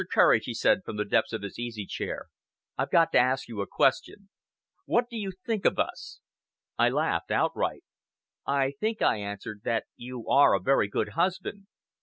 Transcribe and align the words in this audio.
Courage," 0.11 0.45
he 0.45 0.55
said 0.55 0.83
from 0.83 0.97
the 0.97 1.05
depths 1.05 1.31
of 1.31 1.43
his 1.43 1.59
easy 1.59 1.85
chair, 1.85 2.29
"I've 2.75 2.89
got 2.89 3.11
to 3.11 3.19
ask 3.19 3.47
you 3.47 3.61
a 3.61 3.67
question. 3.67 4.29
What 4.85 5.07
do 5.07 5.15
you 5.15 5.31
think 5.45 5.63
of 5.63 5.77
us?" 5.77 6.21
I 6.75 6.89
laughed 6.89 7.29
outright. 7.29 7.83
"I 8.43 8.71
think," 8.71 9.03
I 9.03 9.17
answered, 9.17 9.61
"that 9.63 9.83
you 9.95 10.27
are 10.27 10.55
a 10.55 10.59
very 10.59 10.87
good 10.87 11.09
husband." 11.09 11.67